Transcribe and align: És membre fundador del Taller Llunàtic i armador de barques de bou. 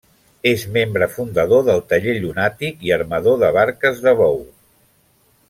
És 0.51 0.61
membre 0.77 1.07
fundador 1.17 1.61
del 1.67 1.83
Taller 1.91 2.15
Llunàtic 2.23 2.81
i 2.89 2.95
armador 2.97 3.39
de 3.45 3.53
barques 3.59 4.03
de 4.09 4.17
bou. 4.25 4.43